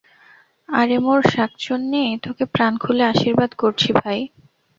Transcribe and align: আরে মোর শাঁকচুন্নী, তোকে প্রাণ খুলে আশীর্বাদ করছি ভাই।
আরে 0.69 0.97
মোর 0.99 1.19
শাঁকচুন্নী, 1.33 2.03
তোকে 2.23 2.43
প্রাণ 2.53 2.73
খুলে 2.77 3.03
আশীর্বাদ 3.05 3.51
করছি 3.53 3.89
ভাই। 3.99 4.19